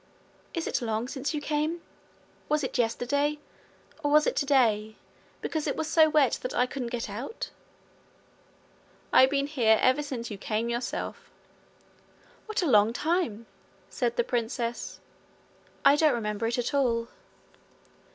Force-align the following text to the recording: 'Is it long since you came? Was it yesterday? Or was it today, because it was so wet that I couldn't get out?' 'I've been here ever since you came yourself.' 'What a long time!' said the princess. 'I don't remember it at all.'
'Is 0.55 0.65
it 0.65 0.81
long 0.81 1.07
since 1.07 1.31
you 1.31 1.39
came? 1.39 1.79
Was 2.49 2.63
it 2.63 2.79
yesterday? 2.79 3.37
Or 4.03 4.09
was 4.09 4.25
it 4.25 4.35
today, 4.35 4.95
because 5.41 5.67
it 5.67 5.75
was 5.75 5.87
so 5.87 6.09
wet 6.09 6.39
that 6.41 6.55
I 6.55 6.65
couldn't 6.65 6.89
get 6.89 7.07
out?' 7.07 7.51
'I've 9.13 9.29
been 9.29 9.45
here 9.45 9.77
ever 9.79 10.01
since 10.01 10.31
you 10.31 10.39
came 10.39 10.69
yourself.' 10.69 11.29
'What 12.47 12.63
a 12.63 12.67
long 12.67 12.93
time!' 12.93 13.45
said 13.91 14.15
the 14.15 14.23
princess. 14.23 14.99
'I 15.85 15.97
don't 15.97 16.15
remember 16.15 16.47
it 16.47 16.57
at 16.57 16.73
all.' 16.73 17.07